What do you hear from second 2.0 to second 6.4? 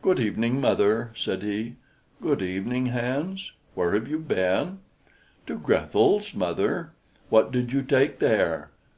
"Good evening, Hans. Where have you been?" "To Grethel's,